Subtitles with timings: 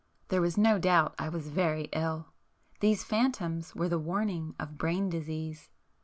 [0.29, 5.69] There was no doubt I was very ill;—these phantoms were the warning of brain disease.